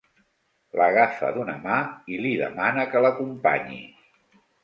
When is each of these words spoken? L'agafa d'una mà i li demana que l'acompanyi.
L'agafa 0.79 1.29
d'una 1.35 1.55
mà 1.65 1.75
i 2.15 2.17
li 2.23 2.31
demana 2.41 2.87
que 2.95 3.05
l'acompanyi. 3.07 3.79